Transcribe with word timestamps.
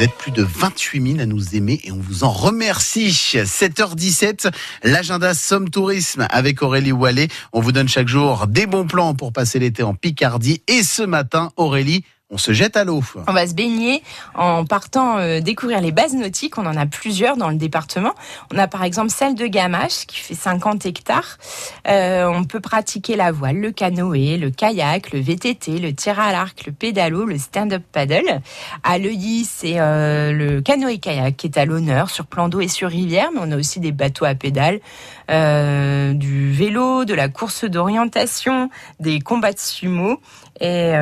Vous 0.00 0.06
êtes 0.06 0.14
plus 0.14 0.32
de 0.32 0.42
28 0.42 1.08
000 1.16 1.20
à 1.20 1.26
nous 1.26 1.56
aimer 1.56 1.78
et 1.84 1.92
on 1.92 1.98
vous 1.98 2.24
en 2.24 2.30
remercie. 2.30 3.08
7h17, 3.08 4.50
l'agenda 4.82 5.34
Somme 5.34 5.68
Tourisme 5.68 6.26
avec 6.30 6.62
Aurélie 6.62 6.90
Wallet. 6.90 7.28
On 7.52 7.60
vous 7.60 7.70
donne 7.70 7.86
chaque 7.86 8.08
jour 8.08 8.46
des 8.46 8.64
bons 8.64 8.86
plans 8.86 9.14
pour 9.14 9.30
passer 9.30 9.58
l'été 9.58 9.82
en 9.82 9.92
Picardie. 9.92 10.62
Et 10.68 10.84
ce 10.84 11.02
matin, 11.02 11.50
Aurélie, 11.56 12.06
on 12.30 12.38
se 12.38 12.52
jette 12.52 12.76
à 12.76 12.84
l'eau. 12.84 13.02
On 13.26 13.32
va 13.32 13.46
se 13.46 13.54
baigner 13.54 14.02
en 14.34 14.64
partant 14.64 15.18
euh, 15.18 15.40
découvrir 15.40 15.80
les 15.80 15.90
bases 15.90 16.14
nautiques. 16.14 16.58
On 16.58 16.66
en 16.66 16.76
a 16.76 16.86
plusieurs 16.86 17.36
dans 17.36 17.48
le 17.48 17.56
département. 17.56 18.14
On 18.54 18.58
a 18.58 18.68
par 18.68 18.84
exemple 18.84 19.10
celle 19.10 19.34
de 19.34 19.46
Gamache 19.46 20.06
qui 20.06 20.18
fait 20.18 20.34
50 20.34 20.86
hectares. 20.86 21.38
Euh, 21.88 22.26
on 22.26 22.44
peut 22.44 22.60
pratiquer 22.60 23.16
la 23.16 23.32
voile, 23.32 23.56
le 23.56 23.72
canoë, 23.72 24.36
le 24.36 24.50
kayak, 24.50 25.12
le 25.12 25.20
VTT, 25.20 25.78
le 25.78 25.92
tir 25.92 26.20
à 26.20 26.30
l'arc, 26.30 26.64
le 26.66 26.72
pédalo, 26.72 27.24
le 27.24 27.36
stand-up 27.36 27.82
paddle. 27.90 28.40
À 28.84 28.98
Leuilly, 28.98 29.44
c'est 29.44 29.80
euh, 29.80 30.32
le 30.32 30.60
canoë-kayak 30.60 31.36
qui 31.36 31.48
est 31.48 31.58
à 31.58 31.64
l'honneur 31.64 32.10
sur 32.10 32.26
plan 32.26 32.48
d'eau 32.48 32.60
et 32.60 32.68
sur 32.68 32.90
rivière. 32.90 33.30
Mais 33.34 33.40
on 33.42 33.50
a 33.50 33.56
aussi 33.56 33.80
des 33.80 33.92
bateaux 33.92 34.24
à 34.24 34.34
pédales, 34.34 34.80
du 35.28 36.52
vélo, 36.52 37.04
de 37.04 37.14
la 37.14 37.28
course 37.28 37.64
d'orientation, 37.64 38.68
des 39.00 39.20
combats 39.20 39.52
de 39.52 39.58
sumo 39.58 40.20
et 40.60 40.92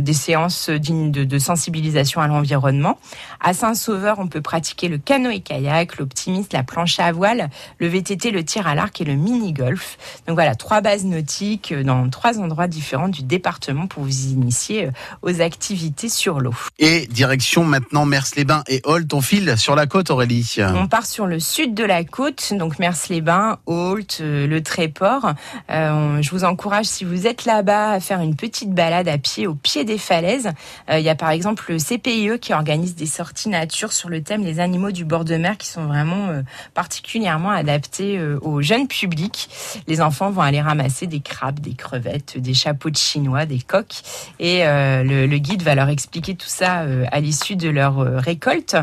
des 0.00 0.12
séances 0.12 0.70
de, 0.78 1.24
de 1.24 1.38
sensibilisation 1.38 2.20
à 2.20 2.26
l'environnement. 2.26 2.98
À 3.40 3.54
Saint-Sauveur, 3.54 4.18
on 4.18 4.26
peut 4.26 4.40
pratiquer 4.40 4.88
le 4.88 4.98
canoë-kayak, 4.98 5.98
l'optimiste, 5.98 6.52
la 6.52 6.62
planche 6.62 6.98
à 7.00 7.12
voile, 7.12 7.50
le 7.78 7.88
VTT, 7.88 8.30
le 8.30 8.44
tir 8.44 8.66
à 8.66 8.74
l'arc 8.74 9.00
et 9.00 9.04
le 9.04 9.14
mini-golf. 9.14 9.98
Donc 10.26 10.36
voilà, 10.36 10.54
trois 10.54 10.80
bases 10.80 11.04
nautiques 11.04 11.74
dans 11.74 12.08
trois 12.10 12.38
endroits 12.38 12.68
différents 12.68 13.08
du 13.08 13.22
département 13.22 13.86
pour 13.86 14.02
vous 14.04 14.26
initier 14.26 14.90
aux 15.22 15.40
activités 15.40 16.08
sur 16.08 16.40
l'eau. 16.40 16.54
Et 16.78 17.06
direction 17.06 17.64
maintenant 17.64 18.06
Mers-les-Bains 18.06 18.64
et 18.68 18.80
Holt, 18.84 19.12
on 19.14 19.20
file 19.20 19.56
sur 19.58 19.74
la 19.74 19.86
côte 19.86 20.10
Aurélie. 20.10 20.56
On 20.74 20.88
part 20.88 21.06
sur 21.06 21.26
le 21.26 21.40
sud 21.40 21.74
de 21.74 21.84
la 21.84 22.04
côte, 22.04 22.52
donc 22.52 22.78
Mers-les-Bains, 22.78 23.58
Holt, 23.66 24.20
le 24.20 24.60
Tréport. 24.60 25.32
Euh, 25.70 26.22
je 26.22 26.30
vous 26.30 26.44
encourage, 26.44 26.86
si 26.86 27.04
vous 27.04 27.26
êtes 27.26 27.44
là-bas, 27.44 27.92
à 27.92 28.00
faire 28.00 28.20
une 28.20 28.36
petite 28.36 28.72
balade 28.72 29.08
à 29.08 29.18
pied 29.18 29.46
au 29.46 29.54
pied 29.54 29.84
des 29.84 29.98
falaises. 29.98 30.50
Euh, 30.90 30.98
il 30.98 31.04
y 31.04 31.08
a 31.08 31.14
par 31.14 31.30
exemple 31.30 31.64
le 31.68 31.78
CPIE 31.78 32.38
qui 32.40 32.52
organise 32.52 32.94
des 32.94 33.06
sorties 33.06 33.48
nature 33.48 33.92
sur 33.92 34.08
le 34.08 34.22
thème 34.22 34.42
des 34.42 34.60
animaux 34.60 34.90
du 34.90 35.04
bord 35.04 35.24
de 35.24 35.36
mer 35.36 35.56
qui 35.58 35.68
sont 35.68 35.86
vraiment 35.86 36.28
euh, 36.28 36.42
particulièrement 36.74 37.50
adaptés 37.50 38.18
euh, 38.18 38.38
au 38.42 38.62
jeune 38.62 38.88
public. 38.88 39.48
Les 39.86 40.00
enfants 40.00 40.30
vont 40.30 40.42
aller 40.42 40.60
ramasser 40.60 41.06
des 41.06 41.20
crabes, 41.20 41.60
des 41.60 41.74
crevettes, 41.74 42.38
des 42.38 42.54
chapeaux 42.54 42.90
de 42.90 42.96
chinois, 42.96 43.46
des 43.46 43.60
coques 43.60 44.02
et 44.38 44.64
le, 44.64 45.26
le, 45.26 45.38
guide 45.38 45.62
va 45.62 45.74
leur 45.74 45.88
expliquer 45.88 46.34
tout 46.34 46.48
ça 46.48 46.84
à 47.12 47.20
l'issue 47.20 47.56
de 47.56 47.68
leur 47.68 47.96
récolte. 47.96 48.76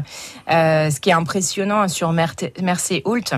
ce 0.47 0.99
qui 0.99 1.09
est 1.09 1.13
impressionnant 1.13 1.87
sur 1.87 2.11
Mercé 2.11 3.01
Holt, 3.05 3.33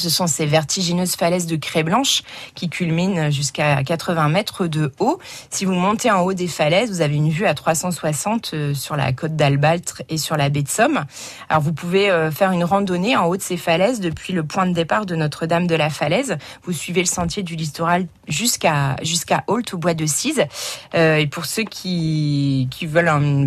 ce 0.00 0.10
sont 0.10 0.26
ces 0.26 0.46
vertigineuses 0.46 1.16
falaises 1.16 1.46
de 1.46 1.56
craie 1.56 1.82
blanche 1.82 2.22
qui 2.54 2.68
culminent 2.68 3.30
jusqu'à 3.30 3.82
80 3.82 4.28
mètres 4.28 4.66
de 4.66 4.92
haut. 4.98 5.18
Si 5.50 5.64
vous 5.64 5.72
montez 5.72 6.10
en 6.10 6.20
haut 6.20 6.34
des 6.34 6.48
falaises, 6.48 6.90
vous 6.90 7.00
avez 7.00 7.16
une 7.16 7.30
vue 7.30 7.46
à 7.46 7.54
360 7.54 8.50
euh, 8.52 8.74
sur 8.74 8.96
la 8.96 9.12
côte 9.12 9.36
d'Albaltre 9.36 10.02
et 10.08 10.18
sur 10.18 10.36
la 10.36 10.48
baie 10.48 10.62
de 10.62 10.68
Somme. 10.68 11.04
Alors 11.48 11.62
vous 11.62 11.72
pouvez 11.72 12.10
euh, 12.10 12.30
faire 12.30 12.52
une 12.52 12.64
randonnée 12.64 13.16
en 13.16 13.26
haut 13.26 13.36
de 13.36 13.42
ces 13.42 13.56
falaises 13.56 14.00
depuis 14.00 14.32
le 14.32 14.44
point 14.44 14.66
de 14.66 14.72
départ 14.72 15.06
de 15.06 15.16
Notre-Dame 15.16 15.66
de 15.66 15.74
la 15.74 15.90
Falaise. 15.90 16.36
Vous 16.64 16.72
suivez 16.72 17.00
le 17.00 17.06
sentier 17.06 17.42
du 17.42 17.56
littoral 17.56 18.06
jusqu'à 18.28 18.96
jusqu'à 19.02 19.44
Holt 19.46 19.72
au 19.74 19.78
bois 19.78 19.94
de 19.94 20.06
Cise. 20.06 20.44
Euh, 20.94 21.16
et 21.16 21.26
pour 21.26 21.46
ceux 21.46 21.64
qui, 21.64 22.68
qui 22.70 22.86
veulent 22.86 23.08
une 23.08 23.46